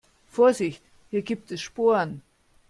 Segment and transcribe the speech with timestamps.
[0.31, 0.81] Vorsicht,
[1.11, 2.23] hier gibt es Sporen.